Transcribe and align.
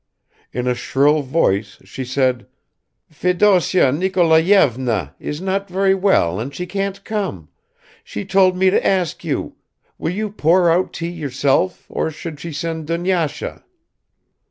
In 0.51 0.65
a 0.67 0.73
shrill 0.73 1.21
voice 1.21 1.77
she 1.83 2.03
said, 2.03 2.47
"Fedosya 3.11 3.91
Nikolayevna 3.91 5.13
is 5.19 5.39
not 5.39 5.69
very 5.69 5.93
well 5.93 6.39
and 6.39 6.51
she 6.55 6.65
can't 6.65 7.03
come; 7.05 7.49
she 8.03 8.25
told 8.25 8.57
me 8.57 8.71
to 8.71 8.83
ask 8.83 9.23
you, 9.23 9.57
will 9.99 10.09
you 10.09 10.31
pour 10.31 10.71
out 10.71 10.91
tea 10.91 11.09
yourself 11.11 11.85
or 11.87 12.09
should 12.09 12.39
she 12.39 12.51
send 12.51 12.87
Dunyasha?" 12.87 13.63